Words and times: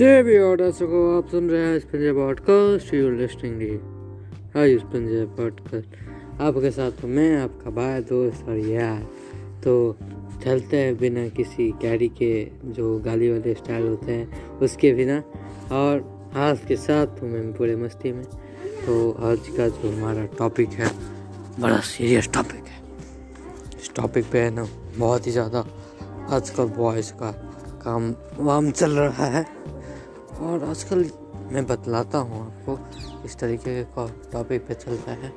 भी 0.00 0.38
और 0.38 0.56
दर्शकों 0.56 1.16
आप 1.16 1.28
सुन 1.28 1.50
रहे 1.50 1.60
हैं 1.60 1.80
Punjab 1.80 2.14
podcast 2.14 2.94
you 2.94 3.10
listening 3.10 3.62
hi 4.56 4.76
Punjab 4.76 5.34
podcast 5.36 6.40
आपके 6.40 6.70
साथ 6.70 7.02
हूँ 7.02 7.10
मैं, 7.10 7.36
आपका 7.36 7.70
भाई 7.70 8.00
दोस्त 8.00 8.48
और 8.48 8.56
यार। 8.56 9.02
तो 9.64 9.96
चलते 10.44 10.76
हैं 10.76 10.96
बिना 10.96 11.28
किसी 11.28 11.68
गाड़ी 11.70 12.08
के, 12.08 12.50
जो 12.64 12.98
गाली 12.98 13.30
वाले 13.30 13.54
स्टाइल 13.54 13.88
होते 13.88 14.12
हैं, 14.12 14.58
उसके 14.58 14.92
बिना। 14.92 15.22
और 15.72 16.30
आज 16.36 16.60
के 16.68 16.76
साथ 16.76 17.22
हूँ 17.22 17.30
मैं 17.30 17.52
पूरे 17.52 17.76
मस्ती 17.76 18.12
में। 18.12 18.24
तो 18.86 19.12
आज 19.12 19.48
का 19.48 19.68
जो 19.68 19.90
हमारा 19.90 20.24
टॉपिक 20.24 20.68
है, 20.68 20.90
बड़ा 21.60 21.78
सीरियस 21.78 22.30
टॉपिक 22.34 22.64
है। 22.64 22.82
इस 23.80 23.94
टॉपिक 23.96 24.24
पे 24.32 24.40
है 24.40 24.50
ना, 24.50 24.66
बहुत 24.98 25.26
ही 25.26 25.32
ज़्यादा 25.32 25.66
आजकल 26.30 26.64
बॉयज़ 26.64 27.12
का 27.12 27.30
काम 27.84 28.14
वाम 28.38 28.70
चल 28.70 28.90
रहा 28.90 29.26
है। 29.26 29.46
और 30.40 30.64
आजकल 30.64 31.10
मैं 31.52 31.66
बतलाता 31.66 32.18
हूँ 32.18 32.44
आपको 32.46 33.24
इस 33.26 33.36
तरीके 33.38 33.82
का 33.96 34.06
टॉपिक 34.32 34.66
पे 34.66 34.74
चलता 34.74 35.12
है। 35.12 35.32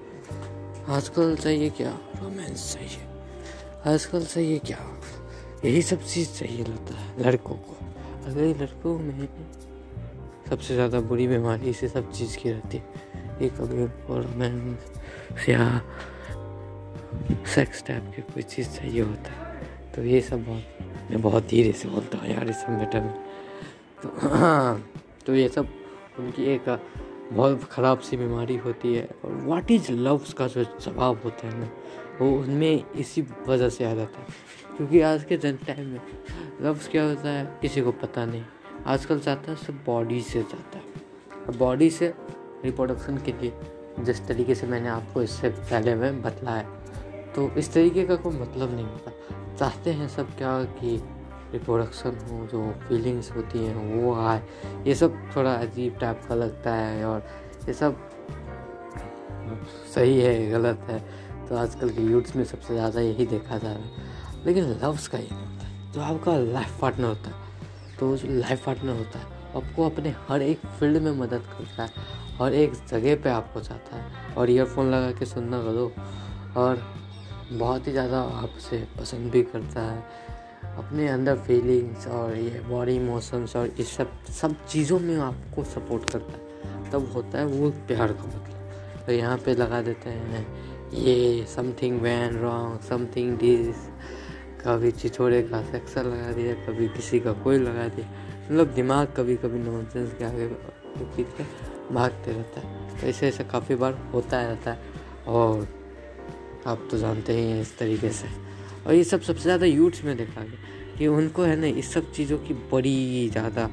आजकल 0.90 1.36
चाहिए 1.36 1.70
क्या? 1.70 1.92
रोमांस 2.22 2.74
चाहिए। 2.74 3.94
आजकल 3.94 4.26
चाहिए 4.26 4.60
क्या? 4.60 4.78
यही 5.66 5.82
सब 5.82 6.04
चीज़ 6.04 6.30
चाहिए 6.34 6.64
लगता 6.64 6.96
है 6.96 7.24
लड़कों 7.24 7.56
को। 7.58 7.76
अगर 8.26 8.62
लड़कों 8.62 8.98
में 9.00 9.28
सबसे 10.50 10.74
ज़्यादा 10.74 11.00
बुरी 11.02 11.28
बीमारी 11.28 11.70
इसे 11.70 11.88
सब 11.88 12.12
चीज़ 12.12 12.38
की 12.38 12.52
रहती 12.52 12.78
है। 12.78 12.84
ये 13.42 13.50
कभी 13.50 13.82
उनको 13.84 14.18
रोमांस 14.18 15.50
या 15.50 15.82
सेक्स 17.56 17.84
टाइप 17.88 18.12
की 18.16 18.22
कोई 18.24 18.44
चीज़ 18.44 18.70
चाहिए 18.70 19.02
होता 19.02 19.32
है 19.32 19.92
तो 19.96 20.04
ये 20.04 20.22
सब 20.22 20.46
बहुत, 20.46 21.12
मैं 21.12 21.22
बहुत 21.22 21.48
धीरे 21.48 21.72
से 21.74 21.90
बोलता 21.90 22.18
हूँ 22.18 22.28
यार 22.28 22.50
इस 22.50 22.56
सब 22.56 22.70
मैटर 22.70 23.02
में। 23.02 23.14
तो 24.04 24.10
हाँ 24.30 24.84
तो 25.26 25.36
ये 25.36 25.48
सब 25.50 25.68
उनकी 26.20 26.44
एक 26.46 26.70
बहुत 27.34 27.64
ख़राब 27.64 28.00
सी 28.00 28.18
बीमारी 28.18 28.56
होती 28.58 28.94
है 28.96 29.08
और 29.26 29.36
वाट 29.46 29.72
इज़ 29.72 29.92
लव्स 29.92 30.34
का 30.34 30.48
जो 30.48 30.64
जवाब 30.64 31.22
होता 31.24 31.48
है 31.48 31.60
ना, 31.60 31.70
वो 32.22 32.30
उनमें 32.40 32.84
इसी 32.94 33.22
वजह 33.48 33.70
से 33.70 33.86
आ 33.86 33.94
जाता 33.94 34.20
है। 34.20 34.26
क्योंकि 34.78 35.02
आज 35.02 35.24
के 35.24 35.38
जन 35.38 35.58
टाइम 35.68 35.88
में 35.88 36.02
लव्स 36.62 36.88
क्या 36.88 37.04
होता 37.04 37.30
है, 37.30 37.46
किसी 37.62 37.82
को 37.82 37.92
पता 37.92 38.26
नहीं। 38.26 38.44
आजकल 38.86 39.20
जाता 39.20 39.52
है, 39.52 39.58
सब 39.58 39.84
बॉडी 39.86 40.22
से 40.22 40.42
जाता 40.42 40.78
है। 40.78 41.58
बॉडी 41.58 41.90
से 41.90 42.14
रिप्रोडक्शन 42.66 43.18
के 43.18 43.32
लिए 43.32 43.54
जिस 44.00 44.26
तरीके 44.28 44.56
से 44.56 44.68
मैंने 44.68 44.90
आपको 44.90 45.22
इससे 45.22 45.50
पहले 45.50 45.96
में 45.96 46.22
बतलाया 46.22 46.64
तो 47.36 47.50
इस 47.58 47.74
तरीके 47.74 48.04
का 48.06 48.16
कोई 48.16 48.34
मतलब 48.34 48.74
नहीं 48.76 48.86
होता। 48.86 49.12
चाहते 49.58 49.92
हैं 49.92 50.08
सब 50.08 50.36
क्या 50.38 50.64
कि 50.74 50.96
रिप्रोडक्शन 51.54 52.18
हो, 52.22 52.46
जो 52.48 52.72
फीलिंग्स 52.88 53.32
होती 53.32 53.66
हैं, 53.66 53.76
वो 53.96 54.16
आए। 54.18 54.42
ये 54.88 54.96
सब 54.96 55.18
थोड़ा 55.36 55.54
अजीब 55.54 55.98
टाइप 56.00 56.22
का 56.30 56.36
लगता 56.36 56.74
है 56.74 57.06
और 57.06 57.26
ये 57.68 57.74
सब 57.74 58.10
सही 59.94 60.20
है, 60.20 60.50
गलत 60.52 60.86
है। 60.90 61.00
तो 61.48 61.56
आजकल 61.58 61.90
के 61.90 62.02
यूथ्स 62.04 62.36
में 62.36 62.44
सबसे 62.46 62.74
ज़्यादा 62.74 63.02
यही 63.02 63.26
देखा 63.28 63.58
जा 63.58 63.72
रहा 63.72 63.84
है। 63.84 64.46
लेकिन 64.46 64.64
लव्स 64.84 65.08
का 65.08 65.18
ये 65.18 65.28
नहीं 65.32 65.40
होता 65.40 65.66
है। 65.66 65.92
जो 65.94 66.02
आपका 66.04 66.38
लाइफ 66.38 66.80
पार्टनर 66.82 67.08
होता 67.08 67.30
है 67.30 67.42
तो 68.00 68.16
जो 68.18 68.28
लाइफ 68.30 68.66
पार्टनर 68.66 68.98
होता 68.98 69.20
है, 69.20 69.26
आपको 69.56 69.86
अपने 69.86 70.16
हर 70.28 70.42
एक 70.42 70.66
फ़ील्ड 70.80 71.02
में 71.02 71.12
मदद 71.12 71.44
करता 71.50 71.84
है। 71.84 71.90
हर 72.40 72.54
एक 72.54 72.74
जगह 72.90 73.16
पे 73.16 73.30
आपको 73.30 73.60
चाहता 73.62 73.96
है। 73.96 74.36
और 74.36 74.50
ईयरफोन 74.50 74.90
लगा 74.92 75.12
के 75.12 75.26
सुनना 75.26 75.62
करो 75.64 75.92
और 76.58 76.84
बहुत 77.52 77.88
ही 77.88 77.92
ज़्यादा 77.92 78.22
आपसे 78.22 78.78
पसंद 79.00 79.32
भी 79.32 79.42
करता 79.44 79.82
है। 79.82 80.04
अपने 80.64 81.08
अंदर 81.08 81.38
फीलिंग्स 81.38 82.08
और 82.08 82.36
ये 82.36 82.60
बॉडी 82.60 82.96
इमोशंस 82.96 83.56
और 83.56 83.68
इस 83.68 83.90
सब 83.90 84.26
सब 84.26 84.66
चीज़ों 84.68 85.00
में 85.00 85.18
आपको 85.18 85.64
सपोर्ट 85.64 86.10
करता 86.10 86.32
है। 86.32 86.92
तब 86.92 87.12
होता 87.12 87.40
है 87.40 87.46
वो 87.46 87.70
प्यार 87.70 88.14
का 88.14 88.24
मतलब। 88.24 89.04
तो 89.06 89.12
यहाँ 89.12 89.38
पे 89.38 89.56
लगा 89.56 89.82
देते 89.82 90.10
हैं, 90.10 90.48
ये 90.94 91.46
something 91.46 92.02
went 92.02 92.38
wrong 92.38 92.80
something 92.80 93.38
this 93.38 93.76
कभी 94.66 94.92
चिचोड़े 94.92 95.42
का 95.44 95.62
सेक्सर 95.62 96.04
लगा 96.04 96.32
दिया, 96.32 96.54
कभी 96.54 96.88
किसी 96.88 97.20
का 97.20 97.34
कोई 97.34 97.58
लगा 97.58 97.88
दिया। 97.88 98.08
मतलब 98.46 98.68
दिमाग 98.68 99.08
कभी 99.18 99.36
कभी 99.36 99.60
नॉनसेंस 99.60 100.14
के 100.20 100.26
आगे 100.26 100.48
पीछे 100.98 101.46
भागते 101.94 102.32
रहता 102.32 102.60
है। 102.60 103.02
तो 103.02 103.08
ऐसे 103.08 103.28
ऐसे 103.28 103.44
काफ़ी 103.44 103.76
बार 103.76 104.12
होता 104.14 104.42
रहता 104.42 104.72
है। 104.72 104.80
और 105.28 105.68
आप 106.68 106.88
तो 106.92 106.98
जानते 106.98 107.34
ही 107.34 107.52
हैं 107.52 107.62
इस 107.62 107.78
तरीके 107.78 108.10
से। 108.10 108.43
और 108.88 108.94
ये 108.94 109.04
सब 109.04 109.22
सबसे 109.22 109.44
ज़्यादा 109.44 109.66
यूथ्स 109.66 110.04
में 110.04 110.16
देखा 110.18 110.42
गया 110.42 110.98
कि 110.98 111.08
उनको 111.08 111.44
है 111.44 111.56
ना, 111.56 111.68
इस 111.68 111.94
सब 111.94 112.12
चीज़ों 112.12 112.38
की 112.38 112.54
बड़ी 112.72 113.30
ज़्यादा 113.30 113.70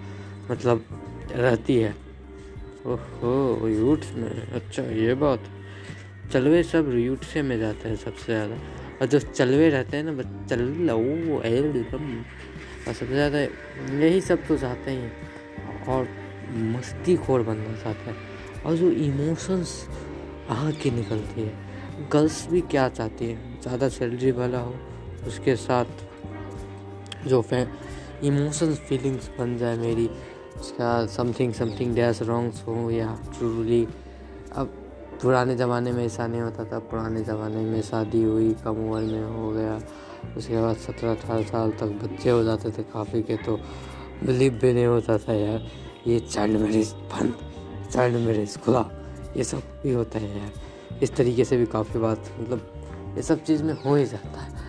मतलब 0.51 0.85
रहती 1.33 1.77
है। 1.77 1.95
ओहो, 2.87 3.69
यूथ्स 3.69 4.13
में 4.15 4.31
अच्छा 4.31 4.83
ये 4.83 5.15
बात। 5.15 5.41
चलवे 6.33 6.63
सब 6.63 6.93
यूथ 6.95 7.37
में 7.45 7.59
जाते 7.59 7.89
हैं 7.89 7.97
सबसे 7.97 8.33
ज़्यादा। 8.33 8.57
और 9.01 9.07
जो 9.07 9.19
चलवे 9.19 9.69
रहते 9.71 9.97
हैं 9.97 10.05
ना, 10.05 10.13
बस 10.13 10.27
चल 10.51 10.61
लो 10.87 10.99
एकदम 11.43 12.05
और 12.87 12.93
सबसे 12.93 13.07
ज़्यादा 13.07 13.39
यही 13.39 14.21
सब 14.21 14.47
तो 14.47 14.57
चाहते 14.59 14.91
हैं। 14.91 15.87
और 15.89 16.09
मस्ती 16.75 17.17
खोर 17.17 17.43
बनना 17.43 17.75
चाहता 17.83 18.11
है। 18.11 18.17
और 18.67 18.77
जो 18.77 18.91
इमोशंस 18.91 19.89
आग 20.51 20.73
की 20.83 20.91
निकलती 20.91 21.41
है, 21.41 21.53
गर्ल्स 22.13 22.47
भी 22.51 22.61
क्या 22.61 22.89
चाहती 22.89 23.27
है, 23.27 23.61
ज़्यादा 23.63 23.89
सैलरी 23.89 24.31
वाला 24.31 24.59
हो 24.59 24.75
उसके 25.27 25.57
साथ 25.57 27.29
जो 27.29 27.41
फै 27.43 27.67
इमोशंस 28.25 28.79
फीलिंग्स 28.89 29.31
बन 29.39 29.57
जाए 29.59 29.77
मेरी, 29.77 30.09
उसका 30.61 31.07
समथिंग 31.09 31.53
समथिंग 31.55 31.95
डैश 31.95 32.23
रॉन्ग्स 32.23 32.63
हो 32.67 32.91
या 32.91 33.19
ट्रूली 33.39 33.87
अब 34.53 34.67
पुराने 35.23 35.57
ज़माने 35.57 35.93
में 35.93 36.05
ऐसा 36.05 36.27
नहीं 36.27 36.41
होता 36.41 36.65
था। 36.65 36.79
पुराने 36.81 37.23
ज़माने 37.25 37.65
में 37.65 37.81
शादी 37.83 38.23
हुई, 38.23 38.53
कम 38.65 38.77
उम्र 38.85 39.01
में 39.03 39.37
हो 39.37 39.51
गया, 39.53 39.81
उसके 40.37 40.61
बाद 40.63 40.77
सत्रह, 40.77 41.11
अठारह 41.11 41.43
साल 41.43 41.71
तक 41.81 41.99
बच्चे 42.03 42.31
हो 42.31 42.43
जाते 42.45 42.71
थे 42.71 42.83
काफ़ी 42.93 43.23
के 43.23 43.37
तो 43.37 43.57
बिलीव 44.25 44.59
भी 44.63 44.73
नहीं 44.73 44.87
होता 44.87 45.19
था 45.19 45.33
यार। 45.33 45.67
ये 46.07 46.19
चाइल्ड 46.21 46.61
मैरिज 46.61 46.93
बंद 47.13 47.35
चाइल्ड 47.93 48.17
मैरिज 48.27 48.57
खुला, 48.57 48.85
ये 49.37 49.45
सब 49.45 49.63
भी 49.83 49.93
होता 49.93 50.19
है 50.19 50.39
यार। 50.39 50.99
इस 51.03 51.15
तरीके 51.17 51.45
से 51.45 51.57
भी 51.57 51.67
काफ़ी 51.67 52.01
बात 52.01 52.31
मतलब 52.41 53.15
ये 53.17 53.23
सब 53.23 53.45
चीज़ 53.45 53.63
में 53.63 53.75
हो 53.85 53.95
ही 53.97 54.05
जाता 54.07 54.41
है। 54.41 54.69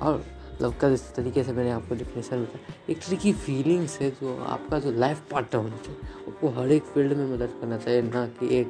और 0.00 0.24
लव 0.62 0.74
का 0.80 0.88
इस 0.88 1.14
तरीके 1.14 1.44
से 1.44 1.52
मैंने 1.52 1.70
आपको 1.70 1.94
डिफिनेशन 1.94 2.42
बताया। 2.42 2.74
एक 2.90 2.98
तरह 2.98 3.16
की 3.16 3.32
फीलिंग्स 3.32 4.00
है 4.00 4.10
जो 4.10 4.44
आपका 4.44 4.78
जो 4.78 4.92
लाइफ 4.92 5.20
पार्टनर 5.30 5.62
होना 5.62 5.76
चाहिए, 5.76 6.00
उसको 6.28 6.48
हर 6.48 6.72
एक 6.72 6.82
फ़ील्ड 6.82 7.12
में 7.12 7.34
मदद 7.34 7.58
करना 7.60 7.78
चाहिए, 7.78 8.02
ना 8.02 8.26
कि 8.26 8.58
एक 8.58 8.68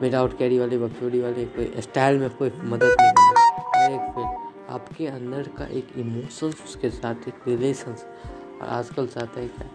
विदाउट 0.00 0.38
कैरी 0.38 0.58
वाली 0.58 0.78
बकचोरी 0.78 1.20
वाले, 1.20 1.44
कोई 1.44 1.72
स्टाइल 1.78 2.18
में 2.18 2.30
कोई 2.30 2.48
मदद 2.48 2.96
नहीं 3.00 3.12
करना 3.12 3.84
हर 3.84 3.92
एक 3.92 4.14
फ़ील्ड 4.14 4.70
आपके 4.70 5.06
अंदर 5.06 5.42
का 5.42 5.66
एक 5.66 5.88
इमोशंस 5.96 6.62
उसके 6.64 6.90
साथ 6.90 7.28
एक 7.28 7.34
रिलेशंस 7.48 8.06
और 8.62 8.68
आजकल 8.68 9.06
चाहता 9.06 9.40
है 9.40 9.48
क्या? 9.48 9.66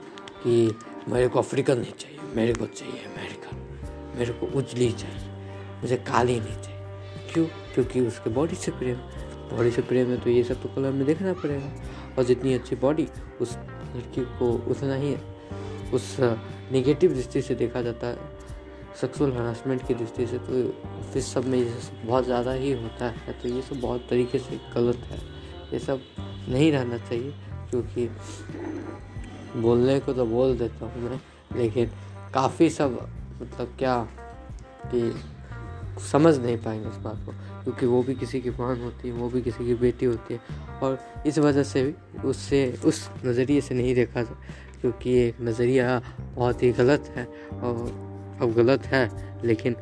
कि 0.44 0.76
मेरे 1.08 1.28
को 1.28 1.40
अफ्रीकन 1.40 1.78
नहीं 1.78 1.94
चाहिए, 1.94 2.20
मेरे 2.36 2.54
को 2.54 2.66
चाहिए 2.66 2.94
अमेरिकन, 2.94 3.58
मेरे 4.20 4.34
को 4.34 4.46
उजली 4.46 4.92
चाहिए, 4.92 5.30
मुझे 5.82 5.98
काली 5.98 6.40
नहीं 6.40 6.62
चाहिए। 6.62 6.82
क्यों? 7.34 7.46
क्योंकि 7.46 8.02
उसके 8.02 8.30
बॉडी 8.30 8.56
से 8.56 8.72
प्रेम 8.72 8.98
बॉडी 9.50 9.72
से 9.72 9.82
प्रेम 9.82 10.10
है 10.10 10.18
तो 10.22 10.30
ये 10.30 10.44
सब 10.44 10.62
तो 10.62 10.70
कलर 10.76 10.92
में 10.92 11.06
देखना 11.06 11.34
पड़ेगा। 11.34 11.70
और 12.18 12.24
जितनी 12.24 12.54
अच्छी 12.54 12.76
बॉडी 12.78 13.08
उस 13.42 13.58
लड़की 13.96 14.22
को 14.40 14.52
उतना 14.72 14.96
ही 14.96 15.16
उस 15.94 16.16
निगेटिव 16.72 17.14
दृष्टि 17.14 17.42
से 17.42 17.56
देखा 17.56 17.82
जाता 17.82 18.08
है। 18.08 18.36
सेक्सुअल 19.02 19.32
हरासमेंट 19.34 19.86
की 19.88 19.94
दृष्टि 19.94 20.26
से 20.28 20.38
तो 20.40 20.64
ऑफ़िस 21.00 21.34
सब 21.34 21.46
में 21.46 21.58
ये 21.58 21.80
सब 21.82 22.06
बहुत 22.06 22.26
ज़्यादा 22.26 22.52
ही 22.54 22.72
होता 22.74 23.06
है। 23.08 23.34
तो 23.42 23.50
ये 23.50 23.62
सब 23.62 23.80
बहुत 23.82 24.08
तरीके 24.10 24.40
से 24.40 24.60
गलत 24.76 25.04
है। 25.10 25.20
ये 25.74 25.80
सब 25.80 26.02
नहीं 26.50 26.72
रहना 26.72 26.98
चाहिए 27.00 27.34
क्योंकि 27.70 28.10
बोलने 29.58 30.00
को 30.00 30.14
तो 30.14 30.26
बोल 30.26 30.58
देता 30.58 30.86
हूँ 30.86 31.02
मैं, 31.02 31.20
लेकिन 31.56 31.92
काफ़ी 32.34 32.70
सब 32.70 33.00
मतलब 33.42 33.76
क्या 33.80 33.98
कि 34.86 35.12
समझ 36.04 36.38
नहीं 36.38 36.58
पाएँगे 36.58 36.90
इस 36.90 36.98
बात 36.98 37.26
को। 37.26 37.32
क्योंकि 37.64 37.86
वो 37.86 38.02
भी 38.04 38.16
किसी 38.16 38.42
की 38.42 38.50
बहन 38.52 38.82
होती 38.82 39.08
है, 39.08 39.14
वो 39.14 39.30
भी 39.30 39.42
किसी 39.42 39.66
की 39.66 39.74
बेटी 39.76 40.06
होती 40.06 40.34
है। 40.34 40.40
और 40.82 40.98
इस 41.28 41.40
वजह 41.40 41.64
से 41.64 41.84
भी 41.84 42.28
उससे, 42.28 42.80
उस 42.86 43.10
नज़रिए 43.26 43.62
से 43.62 43.76
नहीं 43.76 43.96
देखा 43.96 44.22
जाए 44.24 44.56
क्योंकि 44.82 45.10
ये 45.10 45.34
नज़रिया 45.42 46.02
बहुत 46.36 46.64
ही 46.64 46.72
गलत 46.74 47.14
है 47.16 47.26
और 47.26 48.38
अब 48.42 48.54
गलत 48.54 48.86
है, 48.86 49.10
लेकिन 49.46 49.74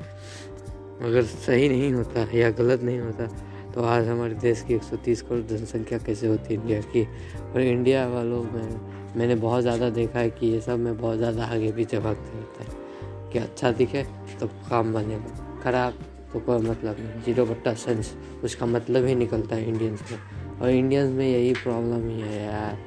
अगर 1.01 1.23
सही 1.23 1.67
नहीं 1.69 1.91
होता 1.93 2.27
या 2.33 2.49
गलत 2.53 2.83
नहीं 2.83 2.99
होता 2.99 3.25
तो 3.73 3.83
आज 3.83 4.07
हमारे 4.07 4.33
देश 4.41 4.61
की 4.61 4.73
130 4.73 5.21
करोड़ 5.21 5.41
जनसंख्या 5.47 5.97
कैसे 5.99 6.27
होती 6.27 6.53
है 6.53 6.59
इंडिया 6.61 6.79
की? 6.83 7.03
और 7.45 7.61
इंडिया 7.61 8.07
वालों 8.07 8.41
में, 8.43 9.15
मैंने 9.17 9.35
बहुत 9.35 9.61
ज़्यादा 9.61 9.89
देखा 9.89 10.19
है 10.19 10.29
कि 10.29 10.47
ये 10.47 10.61
सब 10.61 10.79
में 10.79 10.97
बहुत 10.97 11.17
ज़्यादा 11.17 11.45
आगे 11.45 11.71
पीछे 11.71 11.99
भागते 11.99 12.37
रहता 12.37 12.63
है। 12.63 12.83
कि 13.31 13.39
अच्छा 13.39 13.71
दिखे 13.71 14.03
तो 14.39 14.47
काम 14.69 14.93
बनेगा 14.93 15.59
ख़राब 15.63 15.93
तो 16.35 16.39
कोई 16.39 16.57
मतलब 16.59 16.95
नहीं 16.99 17.21
ज़ीरो 17.23 17.45
बट्टा 17.45 17.73
सेंस, 17.73 18.13
उसका 18.43 18.65
मतलब 18.65 19.05
ही 19.05 19.15
निकलता 19.15 19.55
है 19.55 19.67
इंडियंस 19.69 20.01
में। 20.11 20.59
और 20.59 20.69
इंडियंस 20.69 21.11
में 21.11 21.27
यही 21.27 21.53
प्रॉब्लम 21.53 22.09
ही 22.09 22.21
है 22.21 22.41
यार। 22.43 22.77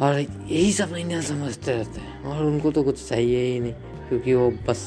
और 0.00 0.18
यही 0.18 0.72
सब 0.72 0.94
इंडियन 0.96 1.22
समझते 1.22 1.72
रहते 1.72 2.00
हैं। 2.00 2.22
और 2.24 2.44
उनको 2.44 2.70
तो 2.70 2.82
कुछ 2.82 3.08
चाहिए 3.08 3.40
ही 3.44 3.60
नहीं, 3.60 3.72
क्योंकि 4.08 4.34
वो 4.34 4.50
बस 4.68 4.84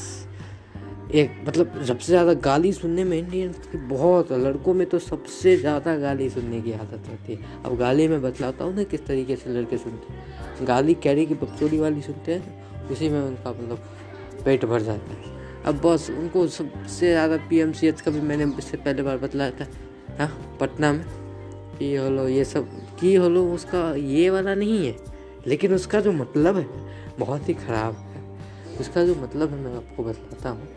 एक 1.14 1.44
मतलब 1.48 1.84
सबसे 1.84 2.12
ज़्यादा 2.12 2.34
गाली 2.34 2.74
सुनने 2.74 3.04
में 3.04 3.18
इंडियंस 3.18 3.58
की 3.72 3.78
बहुत 3.88 4.32
लड़कों 4.32 4.74
में 4.74 4.88
तो 4.90 5.00
सबसे 5.00 5.58
ज़्यादा 5.58 5.98
गाली 5.98 6.30
सुनने 6.30 6.62
की 6.62 6.72
आदत 6.72 7.10
रहती 7.10 7.34
है। 7.34 7.64
अब 7.66 7.78
गाली 7.78 8.08
में 8.08 8.22
बतलाता 8.22 8.66
हूँ 8.66 8.76
ना 8.76 8.84
किस 8.84 9.06
तरीके 9.08 9.36
से 9.36 9.50
लड़के 9.50 9.78
सुनते 9.78 10.14
हैं। 10.14 10.68
गाली 10.68 10.94
कैरी 10.94 11.26
की 11.26 11.34
बकचोरी 11.36 11.80
वाली 11.80 12.02
सुनते 12.02 12.34
हैं 12.34 12.90
उसी 12.90 13.10
में 13.10 13.22
उनका 13.22 13.52
मतलब 13.52 13.84
पेट 14.46 14.66
भर 14.66 14.82
जाता 14.82 15.14
है। 15.14 15.40
अब 15.66 15.82
बस, 15.82 16.10
उनको 16.10 16.48
सबसे 16.50 17.10
ज़्यादा 17.10 17.38
पी 17.50 17.58
एम 17.60 17.72
सी 17.72 17.88
एच 17.88 18.02
का 18.02 18.12
भी 18.12 18.22
मैंने 18.22 18.46
इससे 18.58 18.78
पहले 18.78 19.04
बार 19.04 19.18
बतलाया 19.18 19.52
था 19.52 19.68
हाँ 20.20 20.58
पटना 20.60 20.92
में। 20.94 21.04
की 21.78 21.94
होलो, 21.96 22.28
ये 22.28 22.44
सब, 22.46 22.70
की 23.00 23.14
होलो, 23.16 23.46
उसका 23.54 23.94
ये 23.96 24.30
वाला 24.30 24.56
नहीं 24.56 24.86
है, 24.86 24.96
लेकिन 25.48 25.74
उसका 25.74 26.00
जो 26.02 26.12
मतलब 26.12 26.58
है, 26.58 26.66
बहुत 27.20 27.50
ही 27.50 27.54
ख़राब 27.56 27.96
है। 27.96 28.80
उसका 28.80 29.06
जो 29.06 29.16
मतलब 29.16 29.52
है, 29.52 29.58
मैं 29.58 29.76
आपको 29.76 30.04
बतलाता 30.04 30.50
हूँ। 30.50 30.68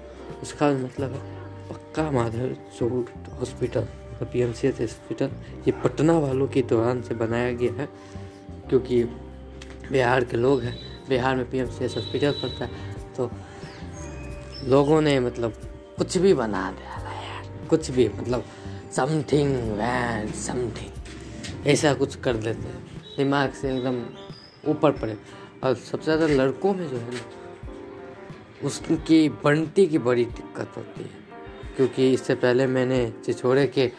उसका 0.42 0.70
मतलब 0.74 1.12
है, 1.12 1.20
पक्का 1.70 2.10
माधर 2.10 2.56
चौक 2.78 3.10
hospital 3.38 3.86
P 4.22 4.40
M 4.40 4.52
C 4.52 4.68
H 4.68 4.80
hospital, 4.80 5.30
ये 5.66 5.72
पटना 5.84 6.18
वालों 6.18 6.46
के 6.48 6.62
दौरान 6.64 7.02
से 7.02 7.14
बनाया 7.14 7.52
गया 7.52 7.72
है, 7.72 7.88
क्योंकि 8.68 9.02
बिहार 9.90 10.24
के 10.24 10.36
लोग 10.36 10.62
हैं, 10.62 10.76
बिहार 11.08 11.36
में 11.36 11.50
P 11.50 11.58
M 11.58 11.66
C 11.68 11.84
H 11.84 11.96
hospital 11.96 12.32
पड़ता 12.42 12.64
है 12.64 12.92
तो 13.16 13.30
लोगों 14.68 15.00
ने 15.00 15.20
मतलब 15.20 15.52
कुछ 15.98 16.18
भी 16.18 16.34
बना 16.34 16.70
दिया 16.70 16.90
यार। 16.90 17.66
कुछ 17.68 17.90
भी 17.90 18.08
मतलब 18.08 18.44
समथिंग 18.96 19.56
वैन 19.72 20.32
समथिंग 20.32 21.66
ऐसा 21.66 21.94
कुछ 21.94 22.16
कर 22.16 22.34
देते 22.34 22.68
हैं। 22.68 22.82
दिमाग 23.16 23.52
से 23.52 23.76
एकदम 23.76 24.02
ऊपर 24.70 24.92
पड़े। 24.92 25.16
और 25.64 25.74
सबसे 25.74 26.04
ज़्यादा 26.04 26.26
लड़कों 26.26 26.74
में 26.74 26.88
जो 26.88 26.96
है 26.96 27.10
ना, 27.14 27.20
उसकी 28.64 29.28
बनती 29.44 29.86
की 29.86 29.98
बड़ी 29.98 30.24
दिक्कत 30.24 30.76
होती 30.76 31.02
है। 31.02 31.22
क्योंकि 31.76 32.12
इससे 32.12 32.34
पहले 32.34 32.66
मैंने 32.66 33.12
चिछोड़े 33.24 33.66
के 33.66 33.90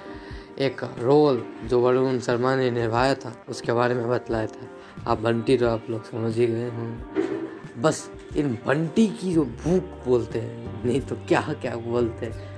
एक 0.59 0.83
रोल 1.00 1.45
जो 1.65 1.79
वरुण 1.79 2.19
शर्मा 2.19 2.56
ने 2.56 2.69
निभाया 2.71 3.13
था, 3.13 3.35
उसके 3.50 3.73
बारे 3.73 3.95
में 3.95 4.09
बतलाया 4.09 4.47
था। 4.47 4.69
आप 5.07 5.19
बंटी 5.19 5.57
तो 5.57 5.69
आप 5.69 5.89
लोग 5.89 6.03
समझ 6.03 6.35
ही 6.38 6.47
गए 6.47 6.69
हों 6.69 7.81
बस 7.81 8.09
इन 8.37 8.57
बंटी 8.65 9.07
की 9.09 9.33
जो 9.33 9.43
भूख 9.45 10.05
बोलते 10.05 10.39
हैं, 10.39 10.83
नहीं 10.85 11.01
तो 11.01 11.15
क्या 11.27 11.41
क्या 11.61 11.75
बोलते 11.77 12.25
हैं? 12.25 12.53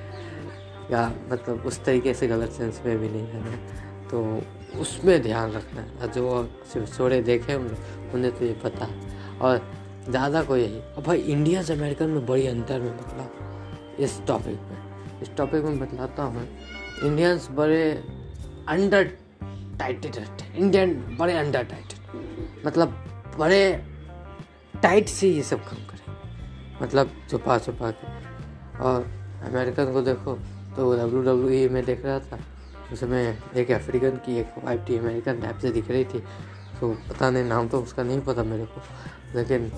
या 0.91 1.12
मतलब 1.31 1.65
उस 1.65 1.83
तरीके 1.85 2.13
से 2.13 2.27
गलत 2.27 2.51
सेंस 2.51 2.81
में 2.85 2.97
भी 3.00 3.09
नहीं 3.09 3.27
है 3.27 3.56
तो 4.09 4.21
उसमें 4.81 5.21
ध्यान 5.21 5.51
रखना 5.51 5.81
है। 5.81 6.12
जो 6.12 6.44
सिर्फ़ 6.74 6.95
छोड़े 6.97 7.21
देखे 7.21 7.53
होंगे, 7.53 7.75
उन्हें 8.13 8.31
तो 8.38 8.45
ये 8.45 8.53
पता 8.63 8.85
है। 8.85 9.39
और 9.39 9.62
ज़्यादा 10.09 10.41
को 10.44 10.57
यही 10.57 10.79
अब 10.97 11.03
भाई 11.03 11.19
इंडिया 11.19 11.62
से 11.62 11.74
अमेरिकन 11.74 12.09
में 12.09 12.25
बड़ी 12.25 12.47
अंतर 12.47 12.80
में 12.80 12.91
मतलब 12.91 13.95
इस 14.00 14.19
टॉपिक 14.27 14.59
में। 14.62 15.21
इस 15.21 15.35
टॉपिक 15.38 15.63
में 15.63 15.80
बतलाता 15.80 16.23
हूँ 16.23 16.47
इंडियंस 17.03 17.47
बड़े 17.51 17.83
अंडर 18.68 19.03
टाइटेड 19.80 20.15
रहते 20.15 20.44
हैं। 20.44 20.56
इंडियन 20.56 20.94
बड़े 21.19 21.38
अंडर 21.38 21.63
टाइटेड 21.63 22.65
मतलब 22.65 22.94
बड़े 23.39 23.62
टाइट 24.83 25.07
से 25.07 25.29
ये 25.29 25.44
सब 25.44 25.59
काम 25.59 25.85
करें। 25.85 26.15
मतलब 26.81 27.12
छुपा 27.29 27.57
छुपा 27.57 27.91
के। 27.91 28.07
और 28.79 29.03
अमेरिकन 29.44 29.94
को 29.94 30.01
देखो 30.01 30.33
तो 30.75 30.97
डब्ल्यू 30.97 31.21
डब्ल्यू 31.21 31.50
ई 31.50 31.69
में 31.69 31.85
देख 31.85 32.06
रहा 32.06 32.19
था। 32.19 32.39
उसमें 32.94 33.38
एक 33.56 33.71
अफ्रीकन 33.71 34.09
की, 34.09 34.38
एक 34.38 34.50
वाइफ 34.63 34.85
थी 34.89 34.97
अमेरिकन 34.97 35.41
टाइप 35.41 35.57
से 35.57 35.71
दिख 35.71 35.91
रही 35.91 36.06
थी। 36.06 36.19
तो 36.81 36.94
पता 37.09 37.29
नहीं, 37.29 37.44
नाम 37.44 37.68
तो 37.68 37.81
उसका 37.81 38.03
नहीं 38.03 38.21
पता 38.21 38.44
मेरे 38.44 38.65
को। 38.65 38.81
लेकिन 39.35 39.69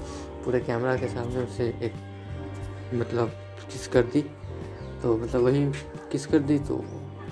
पूरे 0.46 0.60
कैमरा 0.60 0.96
के 0.96 1.08
सामने 1.08 1.44
उसे 1.44 1.68
एक 1.68 1.94
मतलब 2.94 3.28
किस 3.72 3.88
कर 3.88 4.02
दी। 4.02 4.22
तो 5.04 5.18
मतलब 5.18 5.42
वही 5.42 5.72
किस 6.12 6.26
कर 6.26 6.40
दी 6.40 6.60
तो 6.60 6.78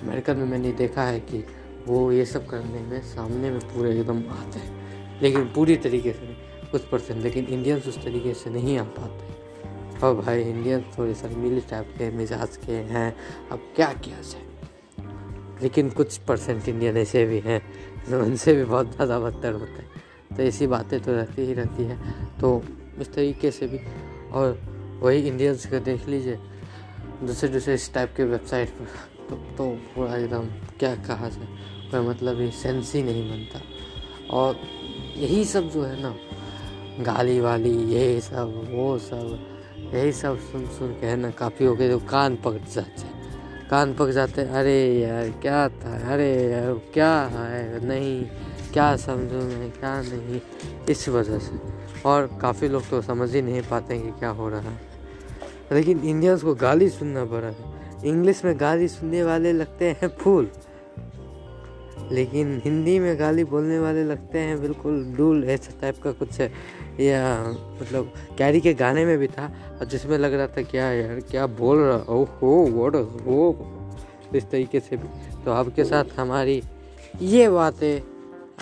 अमेरिकन 0.03 0.37
में 0.37 0.45
मैंने 0.45 0.71
देखा 0.71 1.03
है 1.03 1.19
कि 1.19 1.45
वो 1.87 2.11
ये 2.11 2.25
सब 2.25 2.47
करने 2.47 2.79
में 2.79 3.01
सामने 3.01 3.49
में 3.51 3.59
पूरे 3.59 3.99
एकदम 3.99 4.17
आते 4.17 4.59
हैं। 4.59 5.21
लेकिन 5.21 5.45
पूरी 5.45 5.75
तरीके 5.75 6.13
से 6.13 6.36
कुछ 6.71 6.81
परसेंट 6.81 7.23
लेकिन 7.23 7.45
इंडियंस 7.45 7.87
उस 7.87 8.03
तरीके 8.03 8.33
से 8.33 8.49
नहीं 8.49 8.77
आ 8.77 8.83
पाते। 8.83 9.37
और 10.05 10.15
भाई 10.15 10.41
इंडियन 10.41 10.81
थोड़े 10.81 11.13
शर्मीले 11.15 11.61
टाइप 11.61 11.93
के 11.97 12.09
मिजाज 12.11 12.57
के 12.57 12.71
हैं। 12.71 13.15
अब 13.51 13.59
क्या 13.75 13.93
किया 13.93 14.21
जाए? 14.21 14.41
लेकिन 15.61 15.89
कुछ 15.89 16.17
परसेंट 16.17 16.69
इंडियन 16.69 16.97
ऐसे 16.97 17.25
भी 17.25 17.39
हैं 17.39 17.61
जो 18.09 18.23
उनसे 18.23 18.53
भी 18.53 18.63
बहुत 18.63 18.95
ज़्यादा 18.95 19.19
बदतर 19.19 19.53
होते 19.53 19.81
हैं। 19.81 19.91
तो 20.37 20.43
ऐसी 20.43 20.67
बातें 20.67 20.99
तो 20.99 21.13
रहती 21.13 21.41
ही 21.41 21.53
रहती 21.53 21.83
है। 21.83 21.97
तो 22.39 22.63
इस 22.99 23.13
तरीके 23.13 23.51
से 23.51 23.67
भी 23.67 23.79
और 24.31 24.59
वही 24.99 25.27
इंडियंस 25.27 25.65
को 25.65 25.79
देख 25.79 26.07
लीजिए। 26.07 26.37
दूसरे 27.23 27.49
दूसरे 27.49 27.73
इस 27.73 27.93
टाइप 27.93 28.13
के 28.17 28.23
वेबसाइट 28.23 28.69
पर। 28.69 28.85
तो, 29.29 29.35
तो 29.35 29.69
पूरा 29.95 30.17
एकदम 30.17 30.45
क्या 30.79 30.95
कहा 30.95 31.29
जाए? 31.29 31.47
कोई 31.91 31.99
मतलब 31.99 32.39
ही 32.39 32.51
सेंस 32.51 32.95
ही 32.95 33.03
नहीं 33.03 33.29
बनता। 33.29 33.61
और 34.29 34.59
यही 35.17 35.45
सब 35.45 35.69
जो 35.69 35.83
है 35.83 36.01
ना 36.01 36.15
गाली 36.99 37.39
वाली, 37.39 37.69
ये 37.69 38.21
सब, 38.21 38.67
वो 38.71 38.97
सब, 38.97 39.49
यही 39.93 40.11
सब 40.11 40.39
सुन 40.39 40.65
सुन 40.65 40.91
के 40.93 41.05
है 41.05 41.15
ना, 41.15 41.31
काफ़ी 41.31 41.65
हो 41.65 41.75
गए 41.75 41.89
तो 41.89 41.99
कान 41.99 42.35
पकड़ 42.35 42.73
जाते 42.73 43.01
हैं। 43.01 43.17
कान 43.69 43.93
पक 43.93 44.07
जाते 44.07 44.41
हैं, 44.41 44.49
अरे 44.49 44.99
यार, 44.99 45.29
क्या 45.29 45.69
था? 45.69 46.13
अरे 46.13 46.51
यार, 46.51 46.73
क्या 46.93 47.23
है? 47.23 47.85
नहीं, 47.87 48.25
क्या 48.73 48.95
समझूँ 48.95 49.41
मैं, 49.41 49.71
क्या 49.71 50.01
नहीं? 50.01 50.41
इस 50.89 51.09
वजह 51.09 51.39
से। 51.39 51.59
और 52.05 52.39
काफ़ी 52.41 52.67
लोग 52.67 52.89
तो 52.89 53.01
समझ 53.01 53.35
ही 53.35 53.41
नहीं 53.41 53.61
पाते 53.61 53.95
हैं 53.95 54.13
कि 54.13 54.19
क्या 54.19 54.29
हो 54.29 54.49
रहा 54.49 54.61
है। 54.61 54.79
लेकिन 55.71 55.99
इंडियंस 55.99 56.43
को 56.43 56.55
गाली 56.55 56.89
सुनना 56.89 57.25
पड़ा 57.25 57.47
है। 57.47 57.55
इंग्लिश 58.05 58.45
में 58.45 58.59
गाली 58.59 58.87
सुनने 58.87 59.23
वाले 59.23 59.53
लगते 59.53 59.85
हैं 59.85 60.07
फूल। 60.07 60.51
लेकिन 62.11 62.61
हिंदी 62.63 62.97
में 62.99 63.19
गाली 63.19 63.43
बोलने 63.43 63.79
वाले 63.79 64.03
लगते 64.03 64.39
हैं 64.39 64.59
बिल्कुल 64.61 65.03
डूल 65.17 65.43
ऐसा 65.43 65.79
टाइप 65.81 66.01
का 66.03 66.11
कुछ 66.11 66.39
है 66.39 66.51
या 66.99 67.21
मतलब 67.81 68.11
कैरी 68.37 68.61
के 68.61 68.73
गाने 68.73 69.05
में 69.05 69.17
भी 69.17 69.27
था, 69.27 69.45
और 69.79 69.85
जिसमें 69.85 70.17
लग 70.17 70.33
रहा 70.33 70.47
था 70.47 70.61
क्या 70.63 70.91
यार, 70.91 71.19
क्या 71.21 71.47
बोल 71.47 71.77
रहा, 71.77 71.97
ओहो 72.13 72.55
वोट 72.71 72.95
वो 73.23 74.35
इस 74.35 74.49
तरीके 74.51 74.79
से 74.79 74.97
भी। 74.97 75.43
तो 75.43 75.51
आपके 75.51 75.83
साथ 75.83 76.19
हमारी 76.19 76.61
ये 77.21 77.49
बातें 77.49 78.01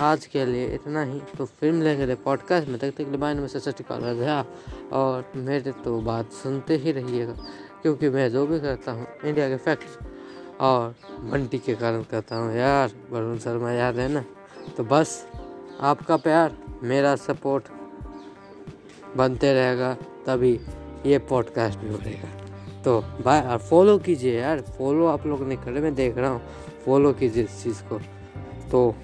आज 0.01 0.25
के 0.25 0.45
लिए 0.45 0.65
इतना 0.67 1.03
ही। 1.03 1.19
तो 1.37 1.45
फिर 1.45 1.71
मिलेंगे 1.71 2.15
पॉडकास्ट 2.15 2.67
में 2.67 2.77
तक 2.79 2.93
तक 2.97 3.15
बाइन 3.17 3.37
में 3.37 3.47
सचिकाल 3.47 4.11
गया 4.13 4.43
और 4.93 5.31
मेरे 5.35 5.71
तो 5.83 5.99
बात 6.01 6.31
सुनते 6.33 6.77
ही 6.77 6.91
रहिएगा, 6.91 7.35
क्योंकि 7.81 8.09
मैं 8.09 8.29
जो 8.31 8.45
भी 8.47 8.59
करता 8.59 8.91
हूँ 8.91 9.07
इंडिया 9.25 9.49
के 9.49 9.57
फैक्ट्स 9.57 9.97
और 10.59 10.95
बंटी 11.19 11.59
के 11.59 11.75
कारण 11.75 12.03
कहता 12.03 12.35
हूँ, 12.35 12.55
यार, 12.55 12.91
वरुण 13.11 13.37
शर्मा 13.37 13.71
याद 13.71 13.97
है 13.97 14.07
ना? 14.07 14.25
तो 14.77 14.83
बस, 14.83 15.27
आपका 15.81 16.17
प्यार, 16.17 16.57
मेरा 16.83 17.15
सपोर्ट 17.15 17.63
बनते 19.17 19.53
रहेगा, 19.53 19.93
तभी 19.93 20.59
ये 21.05 21.19
पॉडकास्ट 21.19 21.79
भी 21.79 21.89
बढ़ेगा। 21.89 22.29
तो 22.81 23.01
बाय, 23.01 23.41
और 23.41 23.57
फॉलो 23.57 23.97
कीजिए 23.97 24.39
यार 24.39 24.61
फॉलो 24.61 25.05
आप 25.05 25.25
लोग 25.25 25.43
ने 25.43 25.55
करे 25.55 25.81
मैं 25.81 25.95
देख 25.95 26.17
रहा 26.17 26.29
हूँ 26.29 26.41
फॉलो 26.85 27.13
कीजिए 27.13 27.43
इस 27.43 27.63
चीज़ 27.63 27.83
को। 27.83 27.99
तो 28.71 28.95